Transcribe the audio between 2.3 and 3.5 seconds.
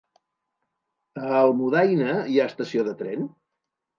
hi ha estació de tren?